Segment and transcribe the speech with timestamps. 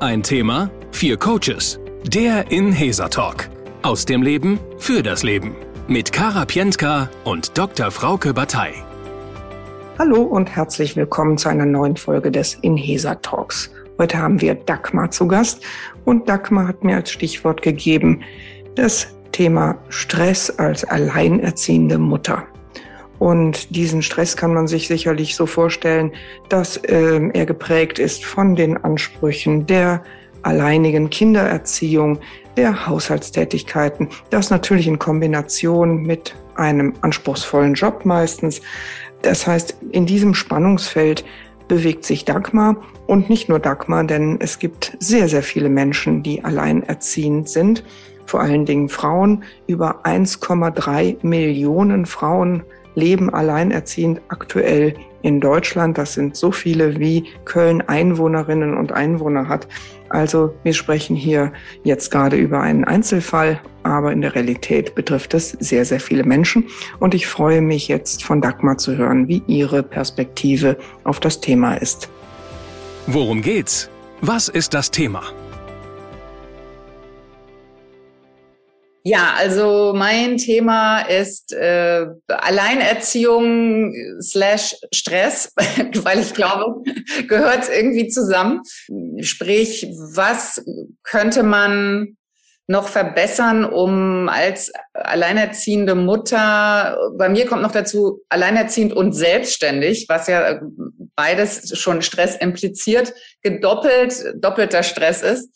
[0.00, 1.80] Ein Thema, vier Coaches.
[2.04, 3.48] Der Inhesa Talk.
[3.82, 5.56] Aus dem Leben für das Leben.
[5.88, 7.90] Mit Kara Pientka und Dr.
[7.90, 8.74] Frauke Batei.
[9.98, 13.72] Hallo und herzlich willkommen zu einer neuen Folge des Inhesa Talks.
[13.98, 15.64] Heute haben wir Dagmar zu Gast
[16.04, 18.22] und Dagmar hat mir als Stichwort gegeben
[18.76, 22.46] das Thema Stress als alleinerziehende Mutter.
[23.18, 26.12] Und diesen Stress kann man sich sicherlich so vorstellen,
[26.48, 30.02] dass äh, er geprägt ist von den Ansprüchen der
[30.42, 32.20] alleinigen Kindererziehung,
[32.56, 34.08] der Haushaltstätigkeiten.
[34.30, 38.60] Das natürlich in Kombination mit einem anspruchsvollen Job meistens.
[39.22, 41.24] Das heißt, in diesem Spannungsfeld
[41.66, 46.44] bewegt sich Dagmar und nicht nur Dagmar, denn es gibt sehr, sehr viele Menschen, die
[46.44, 47.84] alleinerziehend sind,
[48.26, 49.44] vor allen Dingen Frauen.
[49.66, 52.62] Über 1,3 Millionen Frauen
[52.94, 55.98] leben alleinerziehend aktuell in Deutschland.
[55.98, 59.68] Das sind so viele, wie Köln Einwohnerinnen und Einwohner hat.
[60.08, 61.52] Also wir sprechen hier
[61.84, 66.64] jetzt gerade über einen Einzelfall, aber in der Realität betrifft es sehr, sehr viele Menschen.
[66.98, 71.74] Und ich freue mich jetzt von Dagmar zu hören, wie ihre Perspektive auf das Thema
[71.74, 72.08] ist.
[73.06, 73.90] Worum geht's?
[74.20, 75.22] Was ist das Thema?
[79.08, 85.54] Ja, also mein Thema ist äh, Alleinerziehung slash Stress,
[86.02, 86.82] weil ich glaube,
[87.26, 88.60] gehört irgendwie zusammen.
[89.22, 90.62] Sprich, was
[91.04, 92.18] könnte man
[92.66, 100.26] noch verbessern, um als alleinerziehende Mutter, bei mir kommt noch dazu alleinerziehend und selbstständig, was
[100.26, 100.60] ja
[101.16, 105.48] beides schon Stress impliziert, gedoppelt, doppelter Stress ist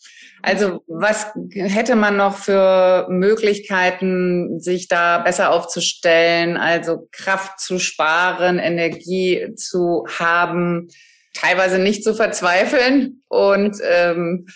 [0.42, 8.58] also was hätte man noch für Möglichkeiten, sich da besser aufzustellen, also Kraft zu sparen,
[8.58, 10.88] Energie zu haben,
[11.32, 14.46] teilweise nicht zu verzweifeln und ähm,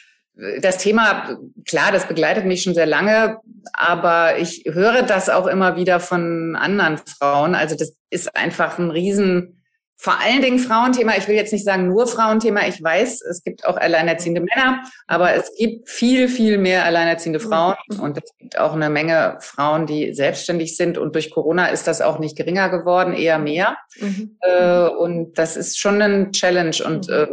[0.61, 3.39] das Thema, klar, das begleitet mich schon sehr lange,
[3.73, 7.55] aber ich höre das auch immer wieder von anderen Frauen.
[7.55, 9.56] Also das ist einfach ein riesen
[9.97, 11.17] vor allen Dingen Frauenthema.
[11.17, 12.67] Ich will jetzt nicht sagen nur Frauenthema.
[12.67, 17.77] Ich weiß, es gibt auch alleinerziehende Männer, aber es gibt viel, viel mehr alleinerziehende Frauen
[18.01, 22.03] und es gibt auch eine Menge Frauen, die selbstständig sind und durch Corona ist das
[22.03, 23.77] auch nicht geringer geworden, eher mehr.
[23.99, 24.37] Mhm.
[24.41, 27.27] Äh, und das ist schon ein Challenge und äh,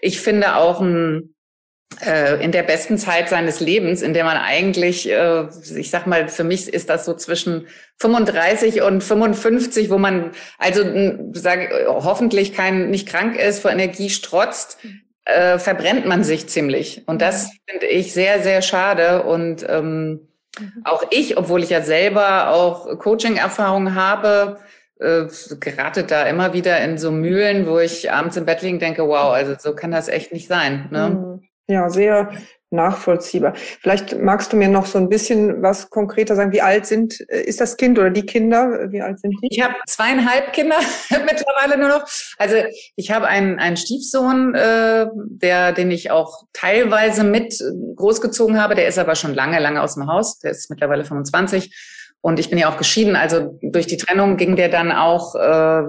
[0.00, 1.33] ich finde auch ein
[2.40, 5.46] in der besten Zeit seines Lebens, in der man eigentlich, äh,
[5.76, 7.68] ich sag mal, für mich ist das so zwischen
[7.98, 10.82] 35 und 55, wo man also
[11.32, 14.78] sage hoffentlich kein nicht krank ist, vor Energie strotzt,
[15.24, 17.02] äh, verbrennt man sich ziemlich.
[17.06, 20.28] Und das finde ich sehr sehr schade und ähm,
[20.58, 20.82] mhm.
[20.84, 24.58] auch ich, obwohl ich ja selber auch Coaching-Erfahrung habe,
[24.98, 25.26] äh,
[25.60, 29.32] gerate da immer wieder in so Mühlen, wo ich abends im Bett liegen denke, wow,
[29.32, 30.88] also so kann das echt nicht sein.
[30.90, 31.08] Ne?
[31.10, 31.48] Mhm.
[31.66, 32.30] Ja, sehr
[32.74, 33.54] nachvollziehbar.
[33.54, 36.52] Vielleicht magst du mir noch so ein bisschen was konkreter sagen.
[36.52, 38.90] Wie alt sind, äh, ist das Kind oder die Kinder?
[38.90, 39.48] Wie alt sind die?
[39.50, 40.76] Ich habe zweieinhalb Kinder
[41.10, 42.06] mittlerweile nur noch.
[42.36, 42.56] Also
[42.96, 47.62] ich habe einen, einen Stiefsohn, äh, der, den ich auch teilweise mit
[47.96, 48.74] großgezogen habe.
[48.74, 50.40] Der ist aber schon lange, lange aus dem Haus.
[50.40, 51.74] Der ist mittlerweile 25.
[52.20, 53.16] Und ich bin ja auch geschieden.
[53.16, 55.82] Also durch die Trennung ging der dann auch äh,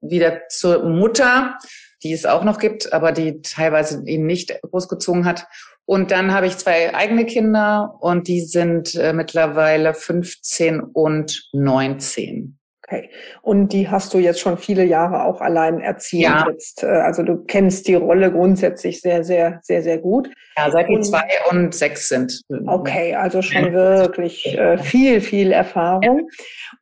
[0.00, 1.58] wieder zur Mutter
[2.02, 5.46] die es auch noch gibt, aber die teilweise ihn nicht großgezogen hat.
[5.84, 12.58] Und dann habe ich zwei eigene Kinder und die sind äh, mittlerweile 15 und 19.
[12.92, 13.10] Okay.
[13.40, 16.24] Und die hast du jetzt schon viele Jahre auch allein erzielt.
[16.24, 16.46] Ja.
[16.50, 20.30] Jetzt, äh, also du kennst die Rolle grundsätzlich sehr, sehr, sehr, sehr gut.
[20.56, 22.42] Ja, seit die zwei und sechs sind.
[22.66, 26.28] Okay, also schon wirklich äh, viel, viel Erfahrung.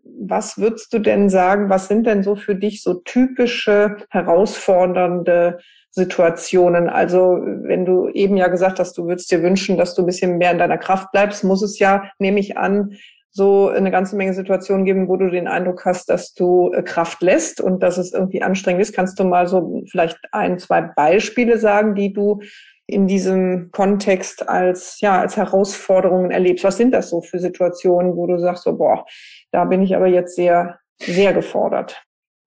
[0.03, 5.59] Was würdest du denn sagen, was sind denn so für dich so typische herausfordernde
[5.93, 6.89] Situationen.
[6.89, 10.39] Also wenn du eben ja gesagt hast, du würdest dir wünschen, dass du ein bisschen
[10.39, 12.97] mehr in deiner Kraft bleibst, muss es ja, nehme ich an,
[13.33, 17.23] so eine ganze Menge Situationen geben, wo du den Eindruck hast, dass du äh, Kraft
[17.23, 18.95] lässt und dass es irgendwie anstrengend ist.
[18.95, 22.41] Kannst du mal so vielleicht ein, zwei Beispiele sagen, die du
[22.87, 26.65] in diesem Kontext als, ja, als Herausforderungen erlebst?
[26.65, 29.07] Was sind das so für Situationen, wo du sagst, so, boah,
[29.53, 32.03] da bin ich aber jetzt sehr, sehr gefordert?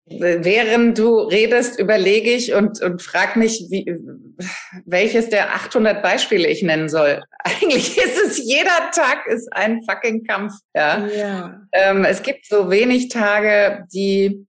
[0.09, 3.93] Während du redest, überlege ich und, und frag mich, wie,
[4.85, 7.23] welches der 800 Beispiele ich nennen soll.
[7.45, 10.53] Eigentlich ist es, jeder Tag ist ein fucking Kampf.
[10.75, 11.07] Ja.
[11.09, 11.61] ja.
[11.73, 14.47] Ähm, es gibt so wenig Tage, die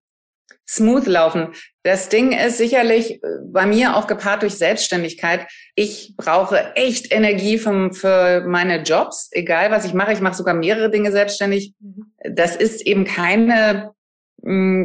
[0.69, 1.53] smooth laufen.
[1.83, 5.47] Das Ding ist sicherlich äh, bei mir auch gepaart durch Selbstständigkeit.
[5.75, 10.13] Ich brauche echt Energie vom, für meine Jobs, egal was ich mache.
[10.13, 11.73] Ich mache sogar mehrere Dinge selbstständig.
[11.79, 12.11] Mhm.
[12.29, 13.93] Das ist eben keine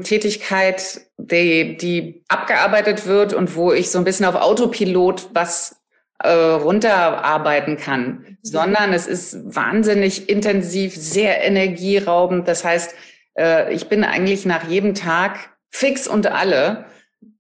[0.03, 5.77] Tätigkeit, die, die abgearbeitet wird und wo ich so ein bisschen auf Autopilot was
[6.19, 12.49] äh, runterarbeiten kann, sondern es ist wahnsinnig intensiv, sehr energieraubend.
[12.49, 12.95] Das heißt,
[13.39, 16.87] äh, ich bin eigentlich nach jedem Tag fix und alle,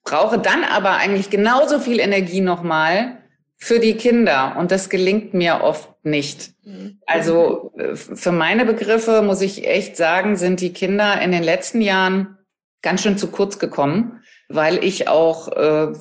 [0.04, 3.21] brauche dann aber eigentlich genauso viel Energie nochmal
[3.62, 4.56] für die Kinder.
[4.58, 6.50] Und das gelingt mir oft nicht.
[6.64, 6.98] Mhm.
[7.06, 11.80] Also äh, für meine Begriffe muss ich echt sagen, sind die Kinder in den letzten
[11.80, 12.38] Jahren
[12.82, 15.92] ganz schön zu kurz gekommen, weil ich auch äh,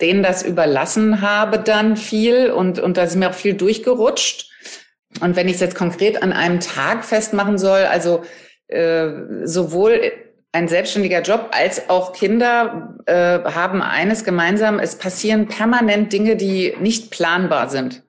[0.00, 4.50] denen das überlassen habe dann viel und, und da ist mir auch viel durchgerutscht.
[5.20, 8.22] Und wenn ich es jetzt konkret an einem Tag festmachen soll, also
[8.68, 9.10] äh,
[9.44, 10.10] sowohl
[10.54, 16.76] ein selbstständiger Job als auch Kinder äh, haben eines gemeinsam, es passieren permanent Dinge, die
[16.80, 18.04] nicht planbar sind.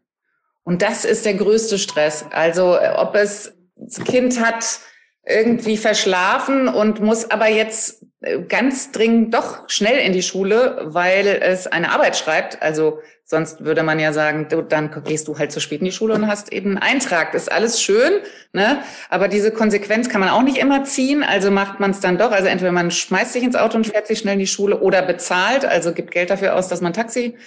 [0.63, 2.23] Und das ist der größte Stress.
[2.29, 4.79] Also äh, ob es das Kind hat
[5.25, 8.05] irgendwie verschlafen und muss aber jetzt
[8.47, 12.61] ganz dringend doch schnell in die Schule, weil es eine Arbeit schreibt.
[12.61, 15.91] Also sonst würde man ja sagen, du, dann gehst du halt zu spät in die
[15.91, 17.31] Schule und hast eben einen Eintrag.
[17.31, 18.13] Das ist alles schön,
[18.53, 18.79] ne?
[19.09, 21.23] Aber diese Konsequenz kann man auch nicht immer ziehen.
[21.23, 22.31] Also macht man es dann doch.
[22.31, 25.01] Also entweder man schmeißt sich ins Auto und fährt sich schnell in die Schule oder
[25.01, 27.37] bezahlt, also gibt Geld dafür aus, dass man Taxi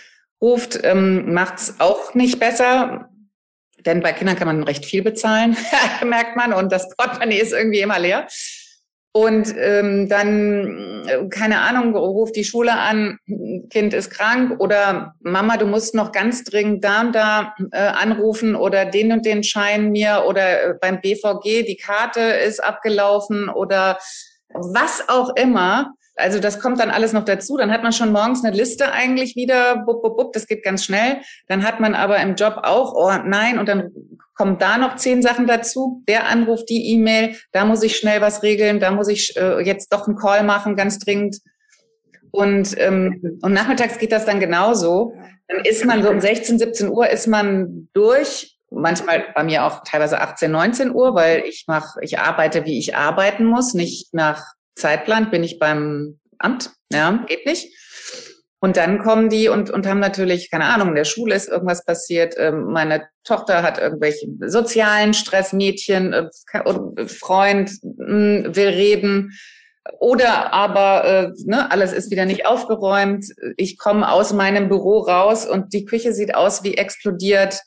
[0.41, 3.09] ruft, ähm, macht's auch nicht besser.
[3.85, 5.57] Denn bei Kindern kann man recht viel bezahlen,
[6.05, 8.27] merkt man, und das Portemonnaie ist irgendwie immer leer.
[9.13, 13.19] Und ähm, dann, keine Ahnung, ruft die Schule an,
[13.71, 18.55] Kind ist krank oder Mama, du musst noch ganz dringend da und da äh, anrufen
[18.55, 23.99] oder den und den Schein mir oder äh, beim BVG die Karte ist abgelaufen oder
[24.53, 25.95] was auch immer.
[26.17, 27.57] Also das kommt dann alles noch dazu.
[27.57, 30.85] Dann hat man schon morgens eine Liste eigentlich wieder, bup, bup, bup, das geht ganz
[30.85, 31.19] schnell.
[31.47, 33.93] Dann hat man aber im Job auch, oh nein, und dann
[34.39, 36.03] kommen da noch zehn Sachen dazu.
[36.09, 39.93] Der Anruf, die E-Mail, da muss ich schnell was regeln, da muss ich äh, jetzt
[39.93, 41.39] doch einen Call machen, ganz dringend.
[42.31, 45.15] Und, ähm, und nachmittags geht das dann genauso.
[45.49, 48.57] Dann ist man so um 16, 17 Uhr ist man durch.
[48.71, 52.95] Manchmal bei mir auch teilweise 18, 19 Uhr, weil ich mache, ich arbeite, wie ich
[52.95, 54.45] arbeiten muss, nicht nach
[54.77, 56.71] Zeitplan bin ich beim Amt.
[56.93, 57.75] Ja, geht nicht.
[58.61, 61.85] Und dann kommen die und, und haben natürlich, keine Ahnung, in der Schule ist irgendwas
[61.85, 62.35] passiert.
[62.37, 66.29] Ähm, meine Tochter hat irgendwelche sozialen Stress, Mädchen, äh,
[67.07, 69.33] Freund mh, will reden.
[70.01, 73.27] Oder aber äh, ne, alles ist wieder nicht aufgeräumt.
[73.57, 77.61] Ich komme aus meinem Büro raus und die Küche sieht aus wie explodiert.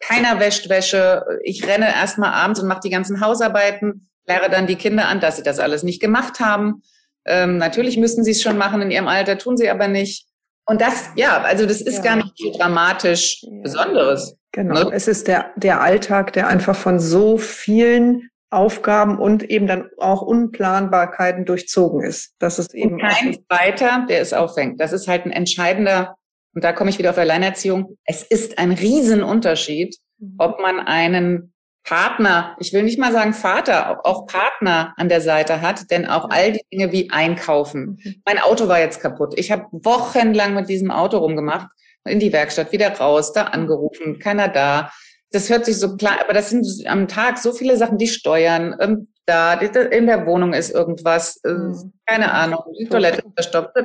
[0.00, 1.24] Keiner wäscht Wäsche.
[1.42, 5.36] Ich renne erstmal abends und mache die ganzen Hausarbeiten kläre dann die Kinder an, dass
[5.36, 6.82] sie das alles nicht gemacht haben.
[7.24, 10.27] Ähm, natürlich müssen sie es schon machen in ihrem Alter, tun sie aber nicht.
[10.68, 12.02] Und das, ja, also das ist ja.
[12.02, 13.62] gar nicht so dramatisch ja.
[13.62, 14.36] Besonderes.
[14.52, 14.90] Genau, ne?
[14.92, 20.20] es ist der, der Alltag, der einfach von so vielen Aufgaben und eben dann auch
[20.20, 22.34] Unplanbarkeiten durchzogen ist.
[22.38, 24.78] Das ist eben und kein weiter, der es auffängt.
[24.78, 26.16] Das ist halt ein entscheidender,
[26.54, 27.96] und da komme ich wieder auf Alleinerziehung.
[28.04, 30.34] Es ist ein Riesenunterschied, mhm.
[30.36, 31.54] ob man einen
[31.84, 36.28] Partner, ich will nicht mal sagen Vater, auch Partner an der Seite hat, denn auch
[36.30, 37.98] all die Dinge wie Einkaufen.
[38.02, 38.22] Mhm.
[38.26, 39.34] Mein Auto war jetzt kaputt.
[39.36, 41.68] Ich habe wochenlang mit diesem Auto rumgemacht,
[42.04, 44.90] in die Werkstatt, wieder raus, da angerufen, keiner da.
[45.30, 48.76] Das hört sich so klar, aber das sind am Tag so viele Sachen, die steuern.
[48.80, 51.92] Ähm, da, in der Wohnung ist irgendwas, äh, mhm.
[52.06, 53.76] keine Ahnung, die Toilette verstopft.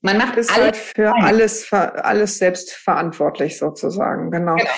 [0.00, 4.56] Man macht es halt für alles, alles selbst verantwortlich sozusagen, genau.
[4.56, 4.70] genau.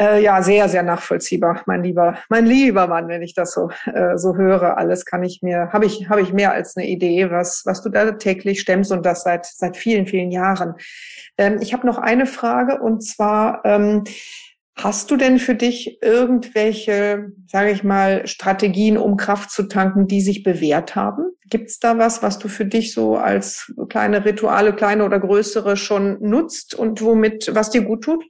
[0.00, 4.16] Äh, ja, sehr, sehr nachvollziehbar, mein lieber, mein lieber Mann, wenn ich das so, äh,
[4.16, 4.78] so höre.
[4.78, 7.90] Alles kann ich mir, habe ich, habe ich mehr als eine Idee, was, was du
[7.90, 10.74] da täglich stemmst und das seit, seit vielen, vielen Jahren.
[11.36, 14.04] Ähm, ich habe noch eine Frage und zwar, ähm,
[14.74, 20.22] Hast du denn für dich irgendwelche, sage ich mal, Strategien, um Kraft zu tanken, die
[20.22, 21.26] sich bewährt haben?
[21.50, 25.76] Gibt es da was, was du für dich so als kleine Rituale, kleine oder größere
[25.76, 28.24] schon nutzt und womit, was dir gut tut?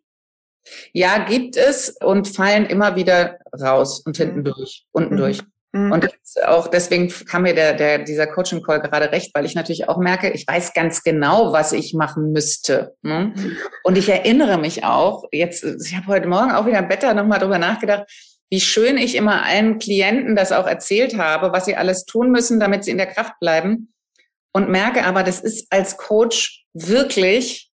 [0.92, 4.44] Ja, gibt es und fallen immer wieder raus und hinten mhm.
[4.44, 5.18] durch, unten mhm.
[5.18, 5.42] durch.
[5.72, 5.92] Mhm.
[5.92, 6.08] Und
[6.44, 9.98] auch deswegen kam mir der, der, dieser Coaching Call gerade recht, weil ich natürlich auch
[9.98, 12.94] merke, ich weiß ganz genau, was ich machen müsste.
[13.02, 13.32] Ne?
[13.34, 13.56] Mhm.
[13.82, 17.38] Und ich erinnere mich auch, jetzt, ich habe heute Morgen auch wieder im Bett nochmal
[17.38, 18.04] drüber nachgedacht,
[18.50, 22.60] wie schön ich immer allen Klienten das auch erzählt habe, was sie alles tun müssen,
[22.60, 23.94] damit sie in der Kraft bleiben.
[24.52, 27.70] Und merke aber, das ist als Coach wirklich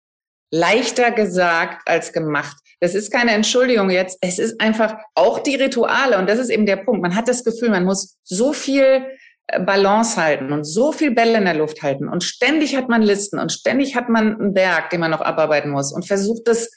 [0.53, 2.57] leichter gesagt als gemacht.
[2.81, 4.19] Das ist keine Entschuldigung jetzt.
[4.21, 6.19] Es ist einfach auch die Rituale.
[6.19, 7.03] Und das ist eben der Punkt.
[7.03, 9.07] Man hat das Gefühl, man muss so viel
[9.49, 12.09] äh, Balance halten und so viel Bälle in der Luft halten.
[12.09, 15.71] Und ständig hat man Listen und ständig hat man einen Berg, den man noch abarbeiten
[15.71, 16.71] muss und versucht das.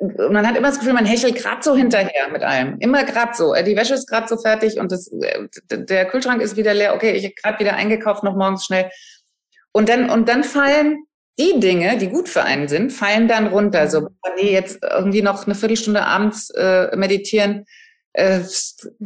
[0.00, 2.76] Und äh, man hat immer das Gefühl, man hechelt gerade so hinterher mit allem.
[2.80, 3.54] Immer gerade so.
[3.54, 5.10] Äh, die Wäsche ist gerade so fertig und das,
[5.70, 6.94] der Kühlschrank ist wieder leer.
[6.94, 8.90] Okay, ich habe gerade wieder eingekauft, noch morgens schnell.
[9.72, 11.06] Und dann, und dann fallen
[11.38, 13.88] die Dinge, die gut für einen sind, fallen dann runter.
[13.88, 17.64] So, nee, jetzt irgendwie noch eine Viertelstunde abends äh, meditieren,
[18.12, 18.40] äh,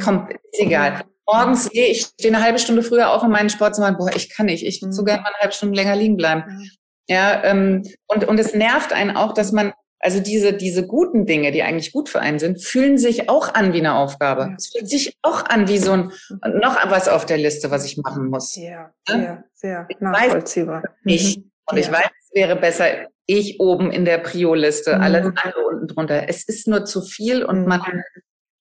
[0.03, 1.05] kommt, ist egal.
[1.29, 3.97] Morgens gehe ich stehe eine halbe Stunde früher auf, um meinen Sport zu machen.
[3.99, 4.65] Boah, ich kann nicht.
[4.65, 5.07] Ich würde so mhm.
[5.07, 6.71] gerne mal eine halbe Stunde länger liegen bleiben.
[7.09, 11.53] Ja, ähm, und, und es nervt einen auch, dass man, also diese, diese guten Dinge,
[11.53, 14.43] die eigentlich gut für einen sind, fühlen sich auch an wie eine Aufgabe.
[14.43, 14.55] Ja.
[14.57, 16.13] Es fühlt sich auch an wie so ein,
[16.61, 18.57] noch was auf der Liste, was ich machen muss.
[18.57, 20.83] Ja, sehr, sehr nachvollziehbar.
[21.05, 21.51] Ich, mhm.
[21.67, 21.85] und ja.
[21.85, 25.03] ich weiß, wäre besser, ich oben in der Prio-Liste, mhm.
[25.03, 26.29] alles andere unten drunter.
[26.29, 27.83] Es ist nur zu viel und man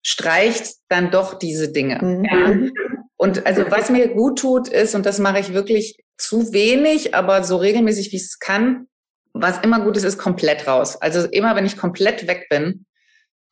[0.02, 2.00] streicht dann doch diese Dinge.
[2.02, 2.74] Mhm.
[3.18, 7.44] Und also was mir gut tut ist, und das mache ich wirklich zu wenig, aber
[7.44, 8.88] so regelmäßig wie es kann,
[9.34, 11.00] was immer gut ist, ist komplett raus.
[11.02, 12.86] Also immer wenn ich komplett weg bin,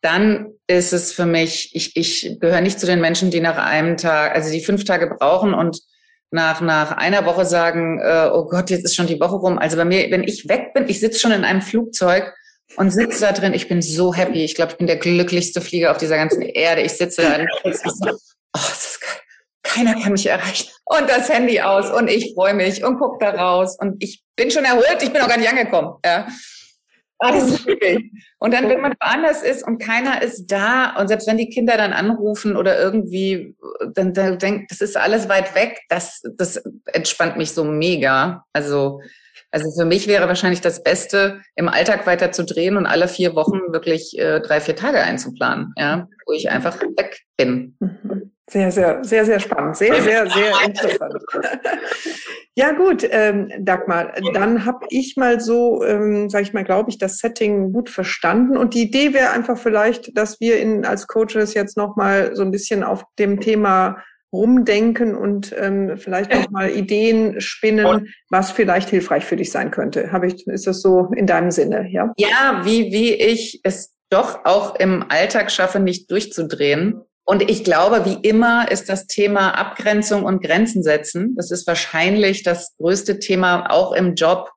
[0.01, 3.98] dann ist es für mich, ich, ich gehöre nicht zu den Menschen, die nach einem
[3.98, 5.80] Tag, also die fünf Tage brauchen und
[6.34, 9.60] nach, nach einer Woche sagen, äh, oh Gott, jetzt ist schon die Woche rum.
[9.60, 12.34] Also bei mir, wenn ich weg bin, ich sitze schon in einem Flugzeug
[12.75, 13.54] und sitze da drin.
[13.54, 14.44] Ich bin so happy.
[14.44, 16.82] Ich glaube, ich bin der glücklichste Flieger auf dieser ganzen Erde.
[16.82, 17.46] Ich sitze da
[18.56, 18.60] oh.
[19.62, 20.70] Keiner kann mich erreichen.
[20.86, 24.52] Und das Handy aus und ich freue mich und gucke da raus und ich bin
[24.52, 24.98] schon erholt.
[25.02, 25.96] Ich bin auch gar nicht angekommen.
[26.06, 26.28] Ja.
[27.65, 28.12] Wirklich.
[28.39, 31.77] Und dann, wenn man woanders ist und keiner ist da und selbst wenn die Kinder
[31.77, 33.56] dann anrufen oder irgendwie,
[33.94, 38.46] dann, dann denkt, das ist alles weit weg, das, das entspannt mich so mega.
[38.53, 39.00] Also
[39.53, 43.36] also für mich wäre wahrscheinlich das Beste, im Alltag weiter zu drehen und alle vier
[43.36, 47.77] Wochen wirklich äh, drei, vier Tage einzuplanen, ja, wo ich einfach weg bin.
[47.80, 48.33] Mhm.
[48.50, 49.78] Sehr, sehr, sehr, sehr spannend.
[49.78, 51.24] Sehr, sehr, sehr interessant.
[52.56, 56.98] ja gut, ähm, Dagmar, dann habe ich mal so, ähm, sage ich mal, glaube ich,
[56.98, 58.58] das Setting gut verstanden.
[58.58, 62.52] Und die Idee wäre einfach vielleicht, dass wir in, als Coaches jetzt nochmal so ein
[62.52, 69.24] bisschen auf dem Thema rumdenken und ähm, vielleicht noch mal Ideen spinnen, was vielleicht hilfreich
[69.26, 70.12] für dich sein könnte.
[70.12, 72.12] Habe ich, ist das so in deinem Sinne, ja?
[72.18, 77.02] Ja, wie, wie ich es doch auch im Alltag schaffe, nicht durchzudrehen.
[77.25, 81.36] Und ich glaube, wie immer ist das Thema Abgrenzung und Grenzen setzen.
[81.38, 84.51] Das ist wahrscheinlich das größte Thema auch im Job.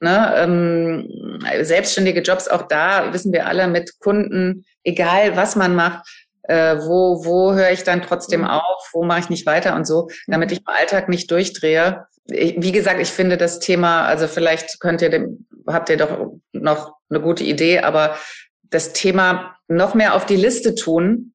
[0.00, 0.32] Ne?
[0.36, 6.06] Ähm, selbstständige Jobs, auch da wissen wir alle mit Kunden, egal was man macht,
[6.42, 8.48] äh, wo, wo höre ich dann trotzdem mhm.
[8.48, 10.52] auf, wo mache ich nicht weiter und so, damit mhm.
[10.54, 12.06] ich im Alltag nicht durchdrehe.
[12.26, 16.32] Ich, wie gesagt, ich finde das Thema, also vielleicht könnt ihr dem, habt ihr doch
[16.52, 18.16] noch eine gute Idee, aber
[18.64, 21.34] das Thema noch mehr auf die Liste tun,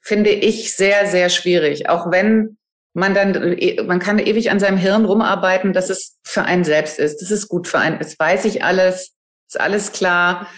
[0.00, 1.88] finde ich sehr, sehr schwierig.
[1.88, 2.58] Auch wenn
[2.94, 7.22] man dann, man kann ewig an seinem Hirn rumarbeiten, dass es für einen selbst ist.
[7.22, 7.98] Das ist gut für einen.
[7.98, 9.12] Das weiß ich alles,
[9.46, 10.48] ist alles klar.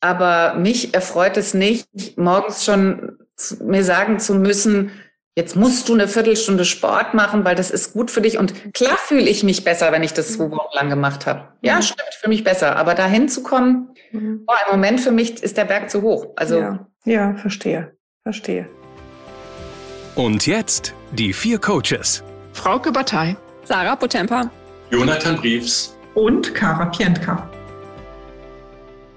[0.00, 3.18] Aber mich erfreut es nicht, morgens schon
[3.60, 4.90] mir sagen zu müssen,
[5.36, 8.38] jetzt musst du eine Viertelstunde Sport machen, weil das ist gut für dich.
[8.38, 11.48] Und klar fühle ich mich besser, wenn ich das zwei Wochen lang gemacht habe.
[11.62, 11.82] Ja, mhm.
[11.82, 12.76] stimmt, für mich besser.
[12.76, 14.44] Aber dahin zu kommen, mhm.
[14.46, 16.28] oh, im Moment für mich ist der Berg zu hoch.
[16.36, 18.68] Also ja, ja verstehe, verstehe.
[20.14, 22.22] Und jetzt die vier Coaches.
[22.52, 23.34] Frauke Batei.
[23.64, 24.50] Sarah Potempa.
[24.90, 25.96] Jonathan Briefs.
[26.12, 27.48] Und Kara Pientka.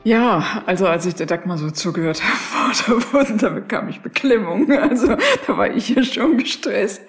[0.06, 2.22] Ja, also als ich der Dagmar so zugehört
[2.54, 4.72] habe, da, da bekam ich Beklemmung.
[4.72, 7.02] Also da war ich ja schon gestresst.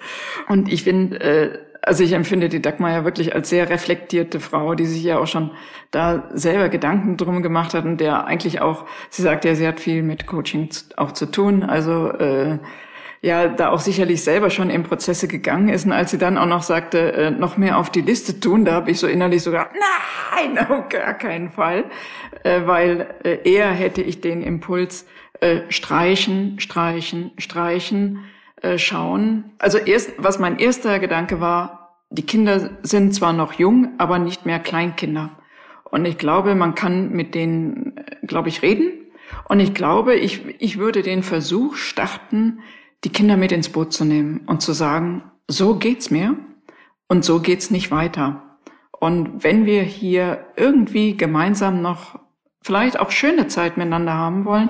[0.49, 4.75] Und ich finde, äh, also ich empfinde die Dagmar ja wirklich als sehr reflektierte Frau,
[4.75, 5.51] die sich ja auch schon
[5.91, 9.79] da selber Gedanken drum gemacht hat und der eigentlich auch, sie sagt ja, sie hat
[9.79, 10.67] viel mit Coaching
[10.97, 11.63] auch zu tun.
[11.63, 12.57] Also äh,
[13.21, 15.85] ja da auch sicherlich selber schon in Prozesse gegangen ist.
[15.85, 18.73] Und als sie dann auch noch sagte, äh, noch mehr auf die Liste tun, da
[18.73, 19.69] habe ich so innerlich sogar,
[20.35, 21.85] nein, auf gar keinen Fall,
[22.43, 25.05] äh, weil äh, eher hätte ich den Impuls,
[25.39, 28.25] äh, streichen, streichen, streichen,
[28.61, 29.51] äh, schauen.
[29.59, 34.45] Also erst, was mein erster Gedanke war, die Kinder sind zwar noch jung, aber nicht
[34.45, 35.31] mehr Kleinkinder.
[35.83, 38.91] Und ich glaube, man kann mit denen, äh, glaube ich, reden.
[39.47, 42.59] Und ich glaube, ich, ich würde den Versuch starten,
[43.03, 46.37] die Kinder mit ins Boot zu nehmen und zu sagen, so geht's mir
[47.07, 48.57] und so geht's nicht weiter.
[48.99, 52.19] Und wenn wir hier irgendwie gemeinsam noch
[52.61, 54.69] vielleicht auch schöne Zeit miteinander haben wollen,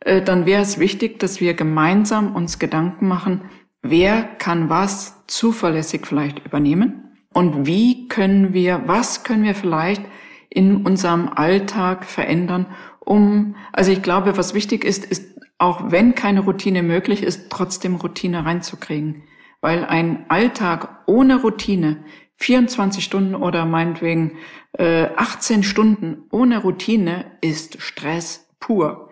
[0.00, 3.42] äh, dann wäre es wichtig, dass wir gemeinsam uns Gedanken machen,
[3.82, 10.02] wer kann was zuverlässig vielleicht übernehmen und wie können wir, was können wir vielleicht
[10.48, 12.66] in unserem Alltag verändern,
[13.00, 17.96] um, also ich glaube, was wichtig ist, ist auch wenn keine Routine möglich ist, trotzdem
[17.96, 19.22] Routine reinzukriegen.
[19.60, 22.04] Weil ein Alltag ohne Routine,
[22.36, 24.32] 24 Stunden oder meinetwegen
[24.72, 29.10] äh, 18 Stunden ohne Routine ist Stress pur.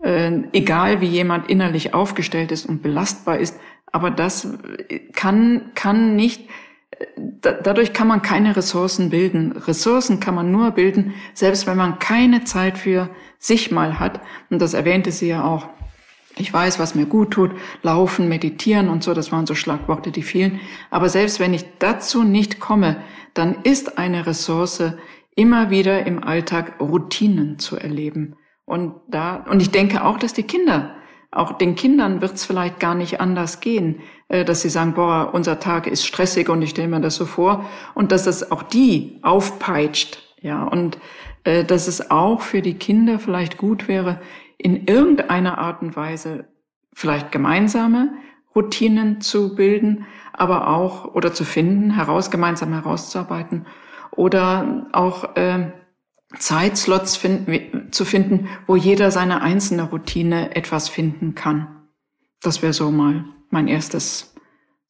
[0.00, 3.58] Äh, egal wie jemand innerlich aufgestellt ist und belastbar ist,
[3.90, 4.48] aber das
[5.12, 6.48] kann, kann nicht
[7.16, 9.52] da, dadurch kann man keine Ressourcen bilden.
[9.52, 14.20] Ressourcen kann man nur bilden, selbst wenn man keine Zeit für sich mal hat.
[14.50, 15.68] Und das erwähnte sie ja auch.
[16.36, 17.50] Ich weiß, was mir gut tut,
[17.82, 20.60] laufen, meditieren und so, das waren so Schlagworte, die fielen.
[20.90, 22.96] Aber selbst wenn ich dazu nicht komme,
[23.34, 24.82] dann ist eine Ressource
[25.34, 28.36] immer wieder im Alltag Routinen zu erleben.
[28.64, 30.94] Und da, und ich denke auch, dass die Kinder,
[31.30, 34.00] auch den Kindern wird es vielleicht gar nicht anders gehen,
[34.44, 37.66] dass sie sagen, boah, unser Tag ist stressig und ich stelle mir das so vor.
[37.94, 40.64] Und dass das auch die aufpeitscht, ja.
[40.64, 40.98] Und
[41.44, 44.20] äh, dass es auch für die Kinder vielleicht gut wäre,
[44.58, 46.46] in irgendeiner Art und Weise
[46.94, 48.12] vielleicht gemeinsame
[48.54, 53.66] Routinen zu bilden, aber auch oder zu finden, heraus gemeinsam herauszuarbeiten
[54.10, 55.72] oder auch äh,
[56.38, 61.66] Zeitslots finden, zu finden, wo jeder seine einzelne Routine etwas finden kann.
[62.40, 64.34] Das wäre so mal mein erstes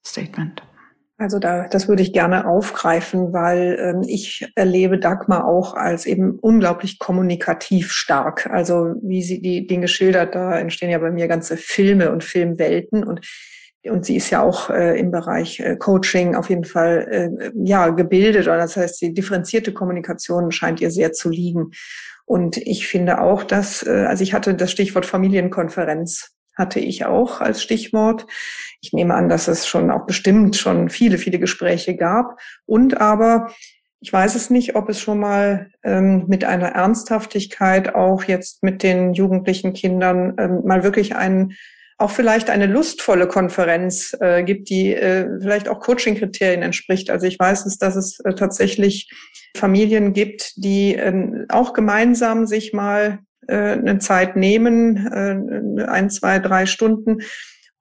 [0.07, 0.63] Statement.
[1.19, 6.39] Also da, das würde ich gerne aufgreifen, weil ähm, ich erlebe Dagmar auch als eben
[6.41, 8.49] unglaublich kommunikativ stark.
[8.51, 13.05] Also wie sie die Dinge schildert, da entstehen ja bei mir ganze Filme und Filmwelten
[13.05, 13.21] und
[13.85, 17.89] und sie ist ja auch äh, im Bereich äh, Coaching auf jeden Fall äh, ja
[17.89, 18.47] gebildet.
[18.47, 21.73] Oder das heißt, die differenzierte Kommunikation scheint ihr sehr zu liegen.
[22.25, 27.41] Und ich finde auch, dass, äh, also ich hatte das Stichwort Familienkonferenz hatte ich auch
[27.41, 28.27] als Stichwort.
[28.81, 32.39] Ich nehme an, dass es schon auch bestimmt schon viele, viele Gespräche gab.
[32.67, 33.53] Und aber
[34.01, 38.83] ich weiß es nicht, ob es schon mal ähm, mit einer Ernsthaftigkeit auch jetzt mit
[38.83, 41.55] den jugendlichen Kindern ähm, mal wirklich einen
[41.99, 47.11] auch vielleicht eine lustvolle Konferenz äh, gibt, die äh, vielleicht auch Coaching-Kriterien entspricht.
[47.11, 49.09] Also ich weiß es, dass es äh, tatsächlich
[49.57, 56.67] Familien gibt, die äh, auch gemeinsam sich mal eine Zeit nehmen, äh, ein, zwei, drei
[56.67, 57.19] Stunden,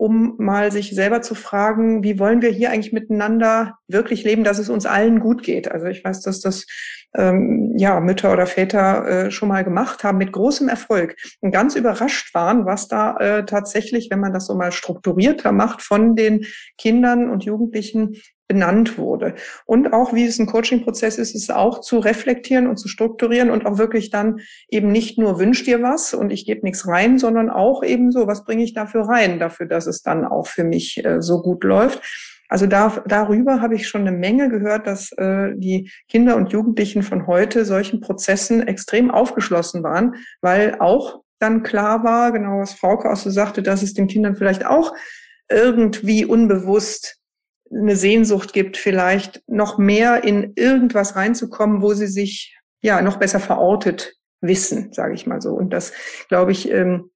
[0.02, 4.58] um mal sich selber zu fragen, wie wollen wir hier eigentlich miteinander wirklich leben, dass
[4.58, 5.72] es uns allen gut geht.
[5.72, 6.66] Also ich weiß, dass das
[7.16, 11.76] ähm, ja Mütter oder Väter äh, schon mal gemacht haben mit großem Erfolg und ganz
[11.76, 16.46] überrascht waren, was da äh, tatsächlich, wenn man das so mal strukturierter macht, von den
[16.80, 18.16] Kindern und Jugendlichen
[18.52, 19.36] benannt wurde.
[19.66, 23.66] Und auch, wie es ein Coaching-Prozess ist, ist auch zu reflektieren und zu strukturieren und
[23.66, 27.50] auch wirklich dann eben nicht nur wünscht dir was und ich gebe nichts rein, sondern
[27.50, 31.06] auch eben so, was bringe ich dafür rein, dafür, dass es dann auch für mich
[31.06, 32.02] äh, so gut läuft.
[32.50, 37.04] Also da, darüber habe ich schon eine Menge gehört, dass äh, die Kinder und Jugendlichen
[37.04, 43.10] von heute solchen Prozessen extrem aufgeschlossen waren, weil auch dann klar war, genau was Frauke
[43.10, 44.94] auch so sagte, dass es den Kindern vielleicht auch
[45.50, 47.21] irgendwie unbewusst
[47.74, 53.40] eine Sehnsucht gibt, vielleicht noch mehr in irgendwas reinzukommen, wo sie sich ja noch besser
[53.40, 55.52] verortet wissen, sage ich mal so.
[55.54, 55.94] Und das,
[56.28, 57.12] glaube ich, ähm,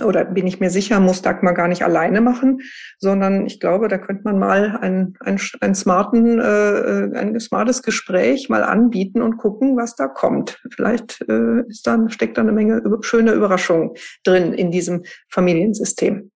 [0.00, 2.60] oder bin ich mir sicher, muss Dagmar gar nicht alleine machen,
[2.98, 8.48] sondern ich glaube, da könnte man mal ein, ein, ein, smarten, äh, ein smartes Gespräch
[8.48, 10.62] mal anbieten und gucken, was da kommt.
[10.74, 13.90] Vielleicht äh, ist dann, steckt da eine Menge schöne Überraschungen
[14.24, 16.30] drin in diesem Familiensystem.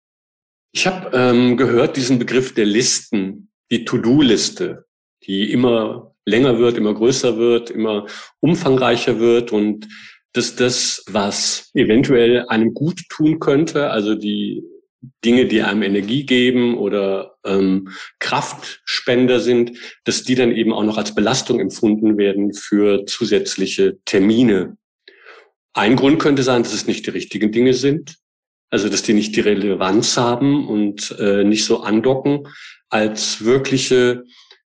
[0.73, 4.87] Ich habe ähm, gehört diesen Begriff der Listen die To-Do-Liste,
[5.25, 8.07] die immer länger wird, immer größer wird, immer
[8.41, 9.89] umfangreicher wird und
[10.33, 14.63] dass das, was eventuell einem gut tun könnte, also die
[15.25, 20.99] Dinge, die einem Energie geben oder ähm, Kraftspender sind, dass die dann eben auch noch
[20.99, 24.77] als Belastung empfunden werden für zusätzliche Termine.
[25.75, 28.17] Ein Grund könnte sein, dass es nicht die richtigen Dinge sind,
[28.71, 32.49] also dass die nicht die Relevanz haben und äh, nicht so andocken
[32.91, 34.25] als wirkliche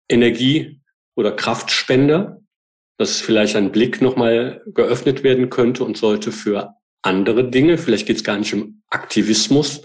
[0.09, 0.81] Energie-
[1.15, 2.41] oder Kraftspender,
[2.97, 7.77] dass vielleicht ein Blick nochmal geöffnet werden könnte und sollte für andere Dinge.
[7.77, 9.83] Vielleicht geht es gar nicht um Aktivismus,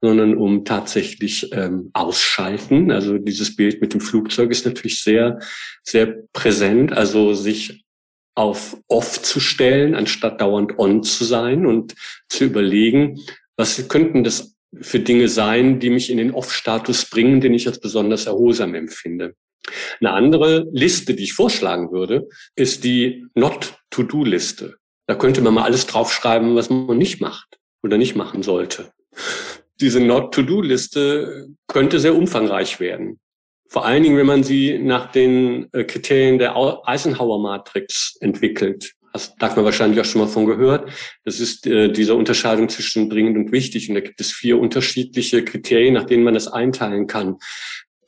[0.00, 2.90] sondern um tatsächlich ähm, Ausschalten.
[2.90, 5.38] Also dieses Bild mit dem Flugzeug ist natürlich sehr,
[5.82, 6.92] sehr präsent.
[6.92, 7.84] Also sich
[8.34, 11.94] auf off zu stellen, anstatt dauernd on zu sein und
[12.28, 13.20] zu überlegen,
[13.56, 17.80] was könnten das für Dinge sein, die mich in den Off-Status bringen, den ich als
[17.80, 19.34] besonders erholsam empfinde.
[20.00, 24.76] Eine andere Liste, die ich vorschlagen würde, ist die Not-to-Do-Liste.
[25.06, 28.92] Da könnte man mal alles draufschreiben, was man nicht macht oder nicht machen sollte.
[29.80, 33.20] Diese Not-to-Do-Liste könnte sehr umfangreich werden.
[33.68, 39.64] Vor allen Dingen, wenn man sie nach den äh, Kriterien der Eisenhower-Matrix entwickelt hast Dagmar
[39.64, 40.90] wahrscheinlich auch schon mal von gehört.
[41.24, 43.88] Das ist äh, diese Unterscheidung zwischen dringend und wichtig.
[43.88, 47.36] Und da gibt es vier unterschiedliche Kriterien, nach denen man das einteilen kann.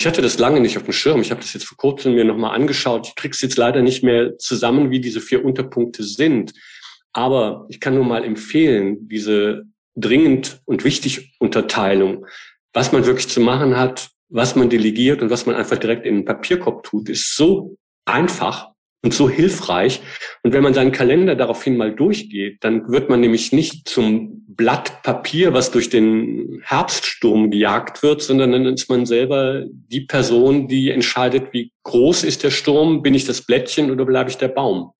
[0.01, 1.21] Ich hatte das lange nicht auf dem Schirm.
[1.21, 3.09] Ich habe das jetzt vor kurzem mir nochmal angeschaut.
[3.09, 6.53] Ich krieg's jetzt leider nicht mehr zusammen, wie diese vier Unterpunkte sind.
[7.13, 9.65] Aber ich kann nur mal empfehlen, diese
[9.97, 12.27] dringend und wichtig Unterteilung,
[12.73, 16.17] was man wirklich zu machen hat, was man delegiert und was man einfach direkt in
[16.17, 18.69] den Papierkorb tut, ist so einfach
[19.03, 20.01] und so hilfreich.
[20.43, 25.03] Und wenn man seinen Kalender daraufhin mal durchgeht, dann wird man nämlich nicht zum Blatt
[25.03, 30.91] Papier, was durch den Herbststurm gejagt wird, sondern dann ist man selber die Person, die
[30.91, 34.93] entscheidet, wie groß ist der Sturm, bin ich das Blättchen oder bleibe ich der Baum.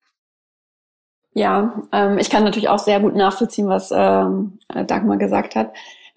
[1.33, 5.71] Ja, ähm, ich kann natürlich auch sehr gut nachvollziehen, was ähm, Dagmar gesagt hat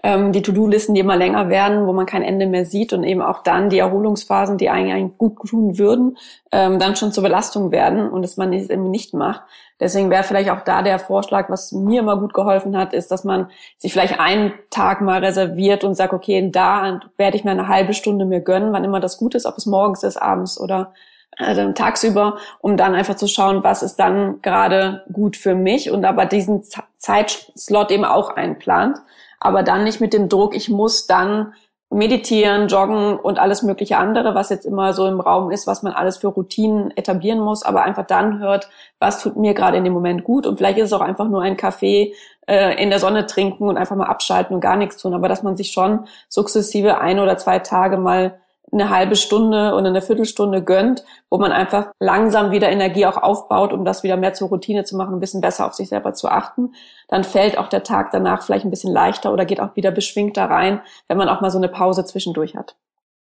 [0.05, 3.23] ähm, die To-Do-Listen, die immer länger werden, wo man kein Ende mehr sieht und eben
[3.23, 6.19] auch dann die Erholungsphasen, die eigentlich gut tun würden,
[6.53, 9.41] ähm, dann schon zur Belastung werden und es man nicht, irgendwie nicht macht.
[9.81, 13.25] Deswegen wäre vielleicht auch da der Vorschlag, was mir immer gut geholfen hat, ist, dass
[13.25, 17.69] man sich vielleicht einen Tag mal reserviert und sagt, okay, da werde ich mir eine
[17.69, 20.93] halbe Stunde mir gönnen, wann immer das gut ist, ob es morgens ist, abends oder
[21.39, 26.05] also tagsüber, um dann einfach zu schauen, was ist dann gerade gut für mich und
[26.05, 26.63] aber diesen
[26.99, 28.99] Zeitslot eben auch einplant
[29.45, 31.53] aber dann nicht mit dem Druck, ich muss dann
[31.91, 35.93] meditieren, joggen und alles mögliche andere, was jetzt immer so im Raum ist, was man
[35.93, 39.93] alles für Routinen etablieren muss, aber einfach dann hört, was tut mir gerade in dem
[39.93, 40.47] Moment gut.
[40.47, 42.15] Und vielleicht ist es auch einfach nur ein Kaffee
[42.49, 45.43] äh, in der Sonne trinken und einfach mal abschalten und gar nichts tun, aber dass
[45.43, 48.41] man sich schon sukzessive ein oder zwei Tage mal
[48.75, 53.73] eine halbe Stunde oder eine Viertelstunde gönnt, wo man einfach langsam wieder Energie auch aufbaut,
[53.73, 56.29] um das wieder mehr zur Routine zu machen, ein bisschen besser auf sich selber zu
[56.29, 56.75] achten,
[57.09, 60.45] dann fällt auch der Tag danach vielleicht ein bisschen leichter oder geht auch wieder beschwingter
[60.45, 62.77] rein, wenn man auch mal so eine Pause zwischendurch hat.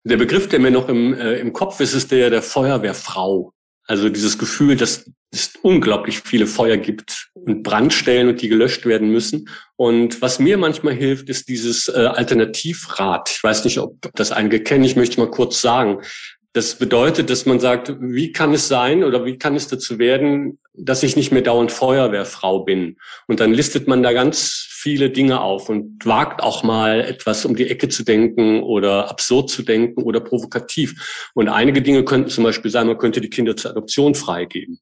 [0.03, 3.51] Der Begriff, der mir noch im, äh, im Kopf ist, ist der der Feuerwehrfrau.
[3.91, 9.11] Also dieses Gefühl, dass es unglaublich viele Feuer gibt und Brandstellen und die gelöscht werden
[9.11, 9.49] müssen.
[9.75, 13.29] Und was mir manchmal hilft, ist dieses äh, Alternativrad.
[13.29, 14.85] Ich weiß nicht, ob das einige kennen.
[14.85, 15.99] Ich möchte mal kurz sagen.
[16.53, 20.59] Das bedeutet, dass man sagt, wie kann es sein oder wie kann es dazu werden,
[20.73, 22.97] dass ich nicht mehr dauernd Feuerwehrfrau bin?
[23.27, 27.55] Und dann listet man da ganz viele Dinge auf und wagt auch mal etwas um
[27.55, 31.29] die Ecke zu denken oder absurd zu denken oder provokativ.
[31.35, 34.79] Und einige Dinge könnten zum Beispiel sein, man könnte die Kinder zur Adoption freigeben.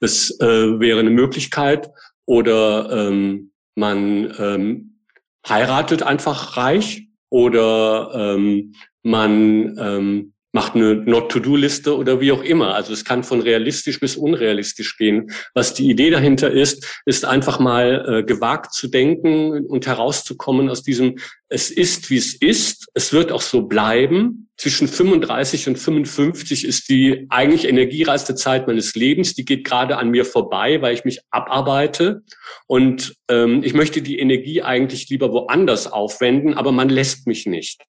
[0.00, 1.90] Das äh, wäre eine Möglichkeit.
[2.26, 5.00] Oder ähm, man ähm,
[5.48, 12.74] heiratet einfach reich oder ähm, man ähm, macht eine Not-to-Do-Liste oder wie auch immer.
[12.74, 15.30] Also es kann von realistisch bis unrealistisch gehen.
[15.54, 20.82] Was die Idee dahinter ist, ist einfach mal äh, gewagt zu denken und herauszukommen aus
[20.82, 24.48] diesem, es ist, wie es ist, es wird auch so bleiben.
[24.56, 29.34] Zwischen 35 und 55 ist die eigentlich energiereichste Zeit meines Lebens.
[29.34, 32.22] Die geht gerade an mir vorbei, weil ich mich abarbeite.
[32.66, 37.82] Und ähm, ich möchte die Energie eigentlich lieber woanders aufwenden, aber man lässt mich nicht.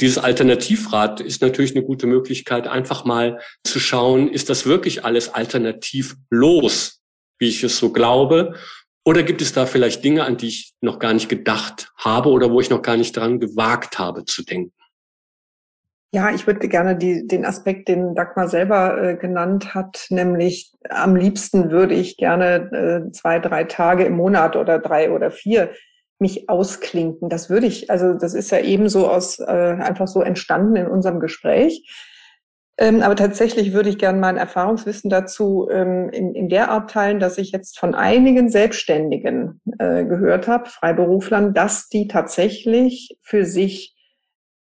[0.00, 5.32] Dieses Alternativrad ist natürlich eine gute Möglichkeit, einfach mal zu schauen, ist das wirklich alles
[5.32, 7.00] alternativlos,
[7.38, 8.54] wie ich es so glaube?
[9.04, 12.50] Oder gibt es da vielleicht Dinge, an die ich noch gar nicht gedacht habe oder
[12.50, 14.72] wo ich noch gar nicht dran gewagt habe zu denken?
[16.14, 21.16] Ja, ich würde gerne die, den Aspekt, den Dagmar selber äh, genannt hat, nämlich am
[21.16, 25.70] liebsten würde ich gerne äh, zwei, drei Tage im Monat oder drei oder vier
[26.22, 27.28] mich ausklinken.
[27.28, 31.20] Das würde ich, also das ist ja ebenso aus äh, einfach so entstanden in unserem
[31.20, 31.84] Gespräch.
[32.78, 37.20] Ähm, aber tatsächlich würde ich gerne mein Erfahrungswissen dazu ähm, in, in der Art teilen,
[37.20, 43.94] dass ich jetzt von einigen Selbstständigen äh, gehört habe, Freiberuflern, dass die tatsächlich für sich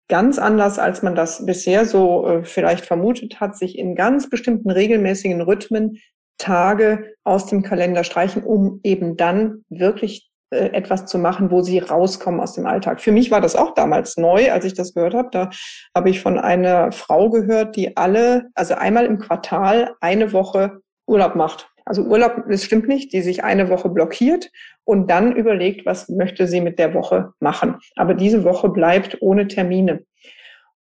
[0.09, 4.69] ganz anders, als man das bisher so äh, vielleicht vermutet hat, sich in ganz bestimmten
[4.69, 5.97] regelmäßigen Rhythmen
[6.37, 12.39] Tage aus dem Kalender streichen, um eben dann wirklich etwas zu machen, wo sie rauskommen
[12.39, 13.01] aus dem Alltag.
[13.01, 15.29] Für mich war das auch damals neu, als ich das gehört habe.
[15.31, 15.49] Da
[15.95, 21.35] habe ich von einer Frau gehört, die alle, also einmal im Quartal eine Woche Urlaub
[21.35, 21.69] macht.
[21.85, 24.49] Also Urlaub, das stimmt nicht, die sich eine Woche blockiert
[24.85, 27.75] und dann überlegt, was möchte sie mit der Woche machen.
[27.95, 30.03] Aber diese Woche bleibt ohne Termine.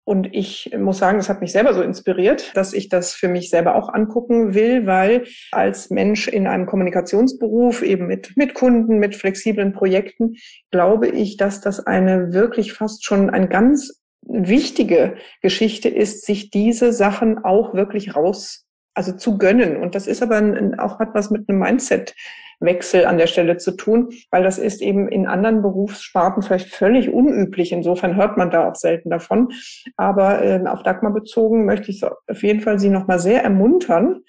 [0.05, 3.51] Und ich muss sagen, das hat mich selber so inspiriert, dass ich das für mich
[3.51, 9.15] selber auch angucken will, weil als Mensch in einem Kommunikationsberuf eben mit, mit Kunden, mit
[9.15, 10.35] flexiblen Projekten,
[10.73, 16.93] glaube ich, dass das eine wirklich fast schon ein ganz wichtige Geschichte ist, sich diese
[16.93, 19.77] Sachen auch wirklich raus, also zu gönnen.
[19.77, 22.15] Und das ist aber ein, auch hat was mit einem Mindset
[22.63, 27.11] Wechsel an der Stelle zu tun, weil das ist eben in anderen Berufssparten vielleicht völlig
[27.11, 27.73] unüblich.
[27.73, 29.53] Insofern hört man da auch selten davon.
[29.97, 34.23] Aber äh, auf Dagmar bezogen möchte ich auf jeden Fall Sie nochmal sehr ermuntern,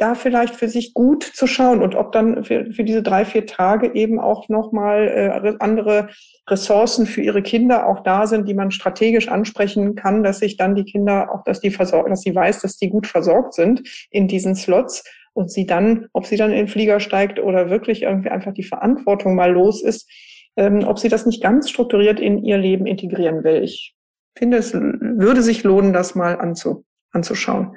[0.00, 3.46] da vielleicht für sich gut zu schauen und ob dann für, für diese drei, vier
[3.46, 6.08] Tage eben auch nochmal äh, andere
[6.48, 10.74] Ressourcen für ihre Kinder auch da sind, die man strategisch ansprechen kann, dass sich dann
[10.74, 14.26] die Kinder auch, dass die versorgt, dass sie weiß, dass die gut versorgt sind in
[14.26, 18.30] diesen Slots und sie dann, ob sie dann in den Flieger steigt oder wirklich irgendwie
[18.30, 20.08] einfach die Verantwortung mal los ist,
[20.56, 23.62] ähm, ob sie das nicht ganz strukturiert in ihr Leben integrieren will.
[23.62, 23.94] Ich
[24.36, 27.76] finde, es würde sich lohnen, das mal anzu, anzuschauen.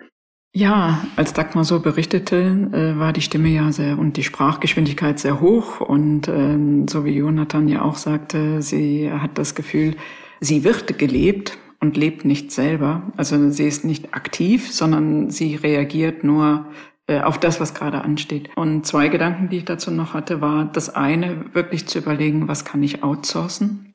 [0.56, 5.42] Ja, als Dagmar so berichtete, äh, war die Stimme ja sehr und die Sprachgeschwindigkeit sehr
[5.42, 9.96] hoch und äh, so wie Jonathan ja auch sagte, sie hat das Gefühl,
[10.42, 13.12] sie wird gelebt und lebt nicht selber.
[13.18, 16.68] Also sie ist nicht aktiv, sondern sie reagiert nur
[17.22, 18.50] auf das, was gerade ansteht.
[18.56, 22.66] Und zwei Gedanken, die ich dazu noch hatte, war das eine, wirklich zu überlegen, was
[22.66, 23.94] kann ich outsourcen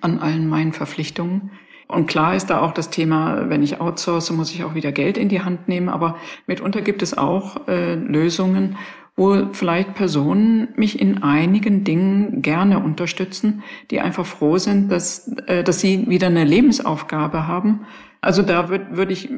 [0.00, 1.52] an allen meinen Verpflichtungen
[1.86, 5.18] und klar ist da auch das Thema, wenn ich outsource, muss ich auch wieder Geld
[5.18, 5.88] in die Hand nehmen.
[5.88, 8.76] Aber mitunter gibt es auch äh, Lösungen,
[9.16, 15.62] wo vielleicht Personen mich in einigen Dingen gerne unterstützen, die einfach froh sind, dass, äh,
[15.62, 17.86] dass sie wieder eine Lebensaufgabe haben.
[18.20, 19.30] Also da würde würd ich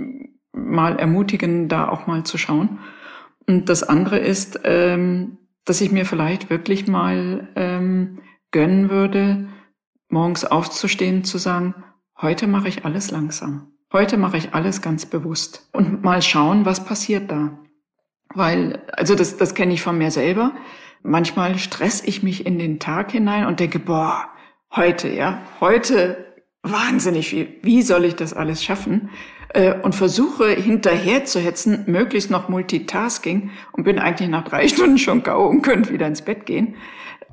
[0.52, 2.78] mal ermutigen, da auch mal zu schauen.
[3.48, 9.48] Und das andere ist, ähm, dass ich mir vielleicht wirklich mal ähm, gönnen würde,
[10.08, 11.74] morgens aufzustehen, zu sagen,
[12.20, 13.72] Heute mache ich alles langsam.
[13.92, 15.68] Heute mache ich alles ganz bewusst.
[15.72, 17.58] Und mal schauen, was passiert da.
[18.34, 20.52] Weil, also das, das kenne ich von mir selber.
[21.02, 24.30] Manchmal stress ich mich in den Tag hinein und denke, boah,
[24.74, 26.35] heute, ja, heute
[26.70, 27.48] wahnsinnig viel.
[27.62, 29.10] Wie soll ich das alles schaffen?
[29.50, 34.98] Äh, und versuche hinterher zu hetzen, möglichst noch Multitasking und bin eigentlich nach drei Stunden
[34.98, 36.74] schon gau und könnte wieder ins Bett gehen.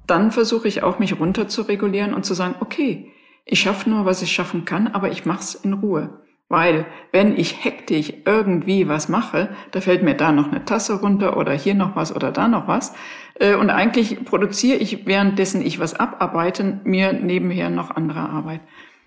[0.08, 3.12] Dann versuche ich auch, mich runter zu regulieren und zu sagen, okay,
[3.46, 6.22] ich schaffe nur, was ich schaffen kann, aber ich mach's in Ruhe.
[6.50, 11.36] Weil wenn ich hektisch irgendwie was mache, da fällt mir da noch eine Tasse runter
[11.36, 12.94] oder hier noch was oder da noch was.
[13.40, 18.62] Äh, und eigentlich produziere ich, währenddessen ich was abarbeite, mir nebenher noch andere Arbeit.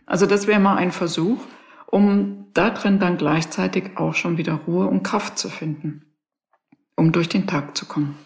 [0.07, 1.39] Also das wäre mal ein Versuch,
[1.87, 6.15] um da drin dann gleichzeitig auch schon wieder Ruhe und Kraft zu finden,
[6.97, 8.17] um durch den Tag zu kommen.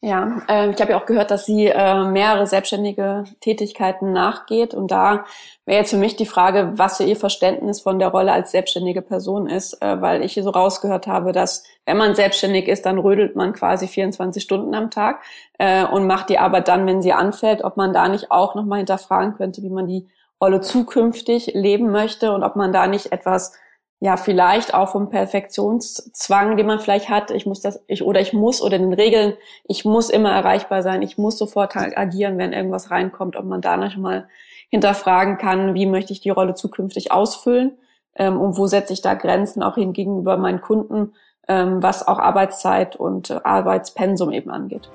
[0.00, 4.72] Ja, äh, ich habe ja auch gehört, dass sie äh, mehrere selbstständige Tätigkeiten nachgeht.
[4.72, 5.24] Und da
[5.66, 9.02] wäre jetzt für mich die Frage, was für ihr Verständnis von der Rolle als selbstständige
[9.02, 12.98] Person ist, äh, weil ich hier so rausgehört habe, dass wenn man selbstständig ist, dann
[12.98, 15.20] rödelt man quasi 24 Stunden am Tag
[15.58, 18.78] äh, und macht die Arbeit dann, wenn sie anfällt, ob man da nicht auch nochmal
[18.78, 20.06] hinterfragen könnte, wie man die
[20.40, 23.52] Rolle zukünftig leben möchte und ob man da nicht etwas
[24.00, 28.32] ja, vielleicht auch vom Perfektionszwang, den man vielleicht hat, ich muss das, ich, oder ich
[28.32, 32.92] muss, oder den Regeln, ich muss immer erreichbar sein, ich muss sofort agieren, wenn irgendwas
[32.92, 34.28] reinkommt, ob man da noch mal
[34.70, 37.76] hinterfragen kann, wie möchte ich die Rolle zukünftig ausfüllen
[38.14, 41.14] ähm, und wo setze ich da Grenzen auch hin gegenüber meinen Kunden,
[41.48, 44.90] ähm, was auch Arbeitszeit und äh, Arbeitspensum eben angeht.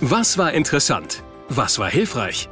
[0.00, 1.22] Was war interessant?
[1.48, 2.50] Was war hilfreich?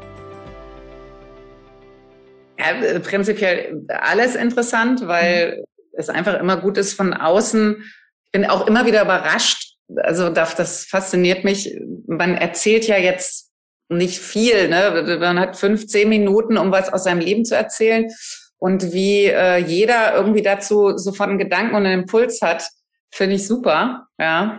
[2.59, 5.65] Ja, prinzipiell alles interessant, weil mhm.
[5.93, 7.83] es einfach immer gut ist von außen.
[8.25, 9.77] Ich bin auch immer wieder überrascht.
[9.97, 11.75] Also das fasziniert mich.
[12.07, 13.51] Man erzählt ja jetzt
[13.89, 14.69] nicht viel.
[14.69, 15.19] Ne?
[15.21, 18.11] Man hat fünf, zehn Minuten, um was aus seinem Leben zu erzählen.
[18.59, 22.69] Und wie äh, jeder irgendwie dazu sofort einen Gedanken und einen Impuls hat,
[23.11, 24.09] finde ich super.
[24.19, 24.59] Ja,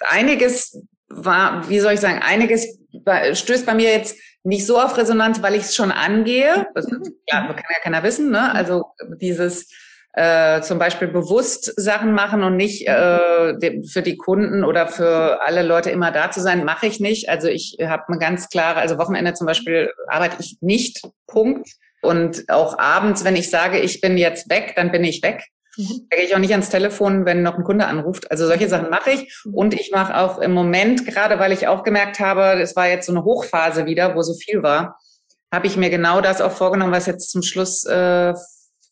[0.00, 2.78] einiges war, wie soll ich sagen, einiges
[3.32, 6.68] stößt bei mir jetzt nicht so auf Resonanz, weil ich es schon angehe.
[6.74, 7.02] Das, mhm.
[7.28, 8.30] ja, kann ja keiner wissen.
[8.30, 8.54] Ne?
[8.54, 8.84] Also
[9.20, 9.68] dieses
[10.12, 15.62] äh, zum Beispiel bewusst Sachen machen und nicht äh, für die Kunden oder für alle
[15.62, 17.28] Leute immer da zu sein, mache ich nicht.
[17.28, 21.68] Also ich habe eine ganz klare, also Wochenende zum Beispiel arbeite ich nicht, Punkt.
[22.00, 25.42] Und auch abends, wenn ich sage, ich bin jetzt weg, dann bin ich weg.
[25.76, 26.06] Mhm.
[26.10, 28.30] Da gehe ich auch nicht ans Telefon, wenn noch ein Kunde anruft.
[28.30, 29.42] Also solche Sachen mache ich.
[29.44, 29.54] Mhm.
[29.54, 33.06] Und ich mache auch im Moment, gerade weil ich auch gemerkt habe, es war jetzt
[33.06, 34.98] so eine Hochphase wieder, wo so viel war,
[35.52, 38.34] habe ich mir genau das auch vorgenommen, was jetzt zum Schluss äh,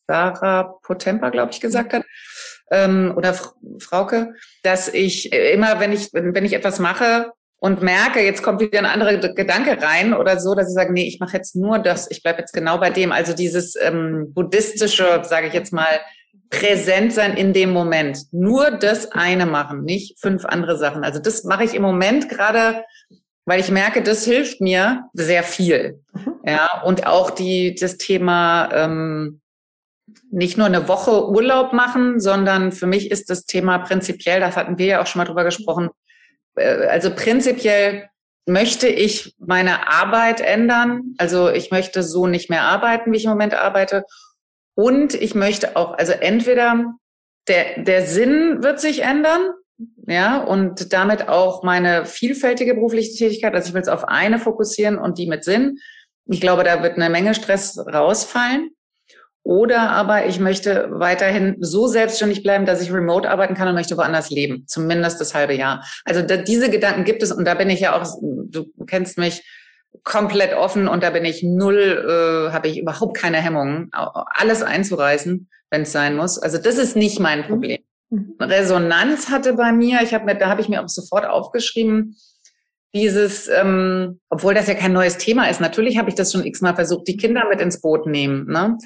[0.06, 2.04] Sarah Potempa, glaube ich, gesagt hat.
[2.70, 3.34] Ähm, oder
[3.78, 7.32] Frauke, dass ich immer, wenn ich, wenn ich etwas mache,
[7.64, 11.08] und merke, jetzt kommt wieder ein anderer Gedanke rein oder so, dass ich sage, nee,
[11.08, 13.10] ich mache jetzt nur das, ich bleibe jetzt genau bei dem.
[13.10, 15.98] Also dieses ähm, buddhistische, sage ich jetzt mal,
[16.50, 18.18] präsent sein in dem Moment.
[18.33, 21.04] Nur das eine machen, nicht fünf andere Sachen.
[21.04, 22.85] Also das mache ich im Moment gerade,
[23.44, 26.00] weil ich merke, das hilft mir sehr viel.
[26.12, 26.35] Mhm.
[26.46, 29.40] Ja, und auch die, das Thema, ähm,
[30.30, 34.78] nicht nur eine Woche Urlaub machen, sondern für mich ist das Thema prinzipiell, das hatten
[34.78, 35.90] wir ja auch schon mal drüber gesprochen,
[36.57, 38.09] äh, also prinzipiell
[38.46, 41.14] möchte ich meine Arbeit ändern.
[41.18, 44.04] Also ich möchte so nicht mehr arbeiten, wie ich im Moment arbeite.
[44.74, 46.94] Und ich möchte auch, also entweder
[47.48, 49.50] der, der Sinn wird sich ändern,
[50.06, 53.54] ja, und damit auch meine vielfältige berufliche Tätigkeit.
[53.54, 55.78] Also ich will es auf eine fokussieren und die mit Sinn.
[56.26, 58.70] Ich glaube, da wird eine Menge Stress rausfallen.
[59.42, 63.96] Oder aber ich möchte weiterhin so selbstständig bleiben, dass ich remote arbeiten kann und möchte
[63.96, 64.64] woanders leben.
[64.66, 65.84] Zumindest das halbe Jahr.
[66.06, 69.42] Also da, diese Gedanken gibt es und da bin ich ja auch, du kennst mich,
[70.02, 75.48] komplett offen und da bin ich null, äh, habe ich überhaupt keine Hemmungen, alles einzureißen,
[75.70, 76.38] wenn es sein muss.
[76.38, 77.44] Also das ist nicht mein mhm.
[77.44, 77.83] Problem.
[78.11, 78.35] Mhm.
[78.40, 82.16] Resonanz hatte bei mir, ich habe mir, da habe ich mir auch sofort aufgeschrieben,
[82.94, 86.74] dieses, ähm, obwohl das ja kein neues Thema ist, natürlich habe ich das schon x-mal
[86.74, 88.46] versucht, die Kinder mit ins Boot nehmen.
[88.46, 88.78] Ne?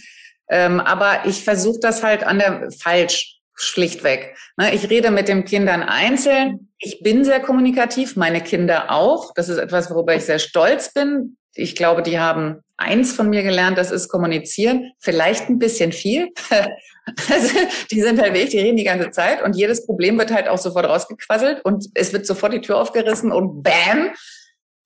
[0.49, 4.37] Ähm, aber ich versuche das halt an der falsch, schlichtweg.
[4.57, 4.75] Ne?
[4.75, 6.71] Ich rede mit den Kindern einzeln.
[6.79, 9.33] Ich bin sehr kommunikativ, meine Kinder auch.
[9.35, 11.37] Das ist etwas, worüber ich sehr stolz bin.
[11.55, 14.92] Ich glaube, die haben eins von mir gelernt, das ist kommunizieren.
[15.01, 16.31] Vielleicht ein bisschen viel.
[17.31, 17.59] Also,
[17.90, 20.59] die sind halt weg, die reden die ganze Zeit und jedes Problem wird halt auch
[20.59, 24.11] sofort rausgequasselt und es wird sofort die Tür aufgerissen und bam.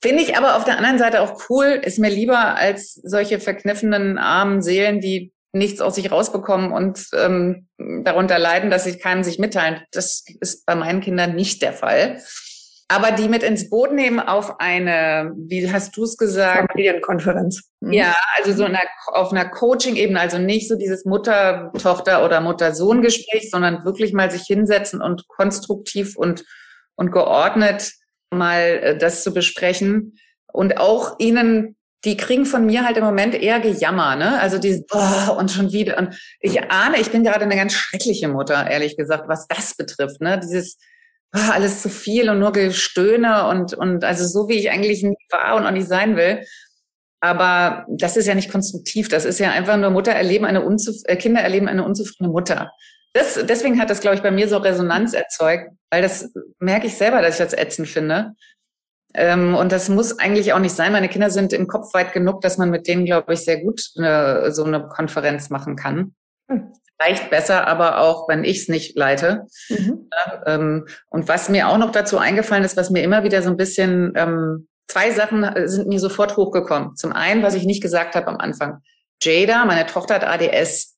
[0.00, 4.18] Finde ich aber auf der anderen Seite auch cool, ist mir lieber als solche verkniffenen
[4.18, 9.38] armen Seelen, die nichts aus sich rausbekommen und ähm, darunter leiden, dass sie keinem sich
[9.38, 9.82] mitteilen.
[9.92, 12.18] Das ist bei meinen Kindern nicht der Fall
[12.92, 16.70] aber die mit ins Boot nehmen auf eine, wie hast du es gesagt?
[16.72, 17.62] Familienkonferenz.
[17.80, 17.92] Mhm.
[17.92, 23.86] Ja, also so einer, auf einer Coaching-Ebene, also nicht so dieses Mutter-Tochter- oder Mutter-Sohn-Gespräch, sondern
[23.86, 26.44] wirklich mal sich hinsetzen und konstruktiv und,
[26.94, 27.92] und geordnet
[28.30, 30.18] mal äh, das zu besprechen
[30.52, 34.40] und auch ihnen die kriegen von mir halt im Moment eher Gejammer, ne?
[34.40, 38.28] Also dieses oh, und schon wieder und ich ahne, ich bin gerade eine ganz schreckliche
[38.28, 40.40] Mutter, ehrlich gesagt, was das betrifft, ne?
[40.40, 40.78] Dieses
[41.34, 45.16] oh, alles zu viel und nur Gestöhne und, und also so, wie ich eigentlich nie
[45.30, 46.44] war und auch nicht sein will.
[47.20, 49.08] Aber das ist ja nicht konstruktiv.
[49.08, 52.72] Das ist ja einfach nur Mutter erleben eine unzuf äh, Kinder erleben eine unzufriedene Mutter.
[53.12, 56.94] Das, deswegen hat das, glaube ich, bei mir so Resonanz erzeugt, weil das merke ich
[56.94, 58.32] selber, dass ich das ätzend finde.
[59.14, 60.92] Ähm, und das muss eigentlich auch nicht sein.
[60.92, 63.90] Meine Kinder sind im Kopf weit genug, dass man mit denen, glaube ich, sehr gut
[63.96, 66.14] eine, so eine Konferenz machen kann.
[66.48, 66.72] Hm
[67.02, 69.46] leicht besser, aber auch, wenn ich es nicht leite.
[69.68, 70.08] Mhm.
[70.46, 73.56] Ähm, und was mir auch noch dazu eingefallen ist, was mir immer wieder so ein
[73.56, 76.96] bisschen, ähm, zwei Sachen sind mir sofort hochgekommen.
[76.96, 78.78] Zum einen, was ich nicht gesagt habe am Anfang.
[79.20, 80.91] Jada, meine Tochter hat ADS.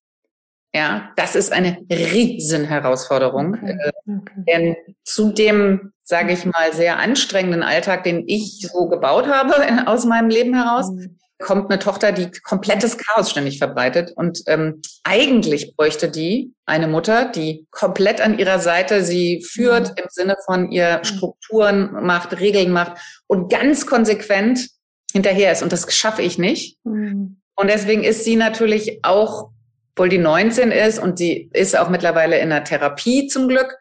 [0.75, 3.55] Ja, das ist eine Riesenherausforderung.
[3.55, 3.77] Okay.
[3.79, 4.45] Äh, okay.
[4.49, 9.55] Denn zu dem, sage ich mal, sehr anstrengenden Alltag, den ich so gebaut habe
[9.87, 14.13] aus meinem Leben heraus, mhm kommt eine Tochter, die komplettes Chaos ständig verbreitet.
[14.17, 19.95] Und ähm, eigentlich bräuchte die eine Mutter, die komplett an ihrer Seite sie führt, mhm.
[19.97, 21.05] im Sinne von ihr mhm.
[21.05, 24.69] Strukturen macht, Regeln macht und ganz konsequent
[25.13, 25.63] hinterher ist.
[25.63, 26.79] Und das schaffe ich nicht.
[26.85, 27.41] Mhm.
[27.57, 29.51] Und deswegen ist sie natürlich auch,
[29.95, 33.77] obwohl die 19 ist und sie ist auch mittlerweile in der Therapie zum Glück,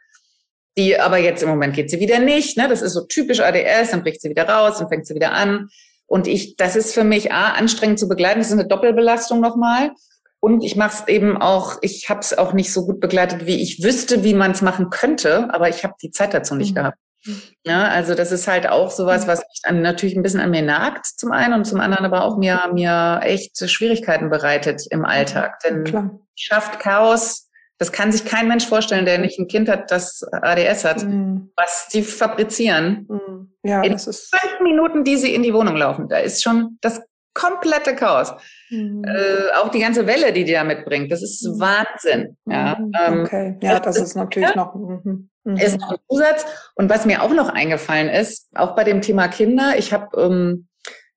[0.78, 2.56] die aber jetzt im Moment geht sie wieder nicht.
[2.58, 2.68] Ne?
[2.68, 5.70] Das ist so typisch ADS, dann bricht sie wieder raus, dann fängt sie wieder an.
[6.06, 8.40] Und ich, das ist für mich A, anstrengend zu begleiten.
[8.40, 9.92] Das ist eine Doppelbelastung nochmal.
[10.40, 13.62] Und ich mache es eben auch, ich habe es auch nicht so gut begleitet, wie
[13.62, 16.76] ich wüsste, wie man es machen könnte, aber ich habe die Zeit dazu nicht mhm.
[16.76, 16.98] gehabt.
[17.66, 20.62] Ja, also das ist halt auch sowas, was mich dann natürlich ein bisschen an mir
[20.62, 25.60] nagt, zum einen und zum anderen aber auch mir, mir echt Schwierigkeiten bereitet im Alltag.
[25.60, 26.20] Denn Klar.
[26.36, 30.86] schafft Chaos, das kann sich kein Mensch vorstellen, der nicht ein Kind hat, das ADS
[30.86, 31.52] hat, mhm.
[31.56, 33.08] was die fabrizieren.
[33.10, 33.54] Mhm.
[33.64, 36.78] Ja, in das ist fünf Minuten, die sie in die Wohnung laufen, da ist schon
[36.82, 37.02] das
[37.34, 38.34] komplette Chaos.
[38.70, 39.04] Mhm.
[39.06, 41.60] Äh, auch die ganze Welle, die die da mitbringt, das ist mhm.
[41.60, 42.38] Wahnsinn.
[42.46, 42.92] Ja, mhm.
[43.00, 44.76] ähm, okay, ja, das, das ist natürlich ja, noch,
[45.44, 45.58] mhm.
[45.58, 46.46] ist noch ein Zusatz.
[46.76, 50.68] Und was mir auch noch eingefallen ist, auch bei dem Thema Kinder, ich habe ähm,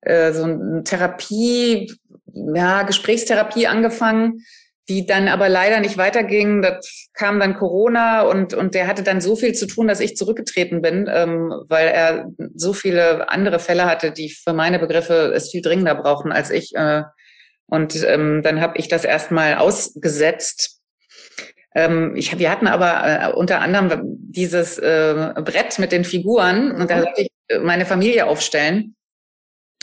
[0.01, 1.93] äh, so eine Therapie,
[2.33, 4.43] ja, Gesprächstherapie angefangen
[4.89, 6.61] die dann aber leider nicht weiterging.
[6.61, 6.79] Da
[7.13, 10.81] kam dann Corona und, und der hatte dann so viel zu tun, dass ich zurückgetreten
[10.81, 15.61] bin, ähm, weil er so viele andere Fälle hatte, die für meine Begriffe es viel
[15.61, 16.73] dringender brauchten als ich.
[16.75, 17.03] Äh,
[17.65, 20.76] und ähm, dann habe ich das erstmal ausgesetzt.
[21.77, 26.89] Ähm, ich, wir hatten aber äh, unter anderem dieses äh, Brett mit den Figuren und
[26.89, 28.95] da sollte ich meine Familie aufstellen.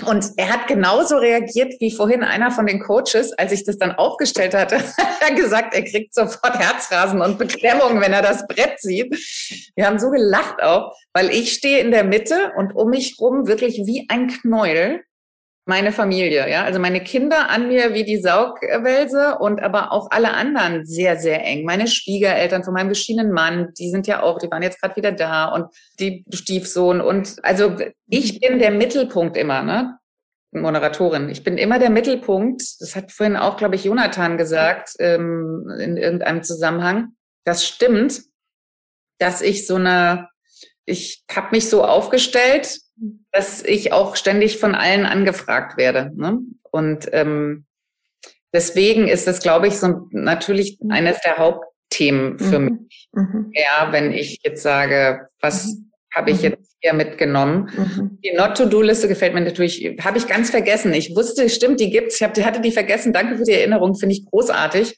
[0.04, 3.92] Und er hat genauso reagiert wie vorhin einer von den Coaches, als ich das dann
[3.92, 4.74] aufgestellt hatte.
[5.20, 9.14] er hat gesagt, er kriegt sofort Herzrasen und Beklemmung, wenn er das Brett sieht.
[9.76, 13.46] Wir haben so gelacht auch, weil ich stehe in der Mitte und um mich rum
[13.46, 15.04] wirklich wie ein Knäuel
[15.66, 20.34] meine Familie, ja, also meine Kinder an mir wie die Saugwälse und aber auch alle
[20.34, 21.64] anderen sehr, sehr eng.
[21.64, 25.12] Meine Schwiegereltern von meinem geschiedenen Mann, die sind ja auch, die waren jetzt gerade wieder
[25.12, 27.76] da und die Stiefsohn und also
[28.08, 29.98] ich bin der Mittelpunkt immer, ne?
[30.52, 31.30] Moderatorin.
[31.30, 32.62] Ich bin immer der Mittelpunkt.
[32.78, 37.16] Das hat vorhin auch, glaube ich, Jonathan gesagt ähm, in irgendeinem Zusammenhang.
[37.44, 38.22] Das stimmt,
[39.18, 40.28] dass ich so eine,
[40.84, 42.78] ich habe mich so aufgestellt,
[43.34, 46.12] dass ich auch ständig von allen angefragt werde.
[46.14, 46.38] Ne?
[46.70, 47.66] Und ähm,
[48.52, 52.64] deswegen ist das, glaube ich, so natürlich eines der Hauptthemen für mhm.
[52.64, 53.08] mich.
[53.12, 53.50] Mhm.
[53.52, 55.90] Ja, wenn ich jetzt sage, was mhm.
[56.14, 56.44] habe ich mhm.
[56.44, 57.70] jetzt hier mitgenommen.
[57.76, 58.18] Mhm.
[58.24, 60.94] Die Not-to-Do-Liste gefällt mir natürlich, habe ich ganz vergessen.
[60.94, 62.20] Ich wusste, stimmt, die gibt's.
[62.20, 63.12] Ich hab, hatte die vergessen.
[63.12, 64.96] Danke für die Erinnerung, finde ich großartig.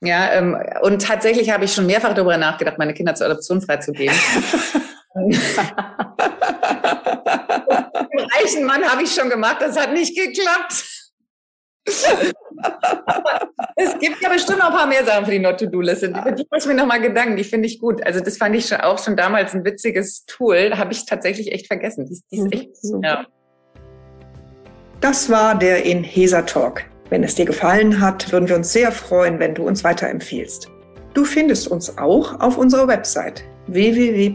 [0.00, 4.14] Ja, ähm, und tatsächlich habe ich schon mehrfach darüber nachgedacht, meine Kinder zur Adoption freizugeben.
[8.44, 10.84] Dem reichen Mann habe ich schon gemacht, das hat nicht geklappt.
[13.76, 16.06] es gibt ja bestimmt noch ein paar mehr Sachen für die Not-to-Do-Liste.
[16.06, 18.02] Über die muss ich mir nochmal Gedanken, die finde ich gut.
[18.06, 20.70] Also das fand ich schon auch schon damals ein witziges Tool.
[20.70, 22.06] Da habe ich tatsächlich echt vergessen.
[22.06, 22.70] Die, die ist echt,
[23.02, 23.26] ja.
[25.00, 26.84] Das war der Inhesa Talk.
[27.10, 30.70] Wenn es dir gefallen hat, würden wir uns sehr freuen, wenn du uns weiterempfiehlst.
[31.12, 34.34] Du findest uns auch auf unserer Website www.inhesa.de.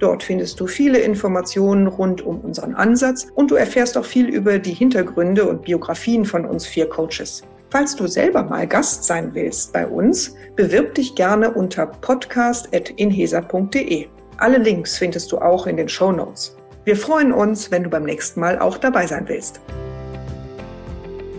[0.00, 4.58] Dort findest du viele Informationen rund um unseren Ansatz und du erfährst auch viel über
[4.58, 7.42] die Hintergründe und Biografien von uns vier Coaches.
[7.68, 14.06] Falls du selber mal Gast sein willst bei uns, bewirb dich gerne unter podcast.inhesa.de.
[14.38, 16.56] Alle Links findest du auch in den Show Notes.
[16.84, 19.60] Wir freuen uns, wenn du beim nächsten Mal auch dabei sein willst.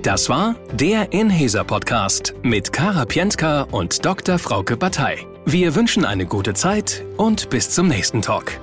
[0.03, 4.37] Das war der Inhesa Podcast mit Kara Pientka und Dr.
[4.39, 5.25] Frauke Batei.
[5.45, 8.59] Wir wünschen eine gute Zeit und bis zum nächsten Talk.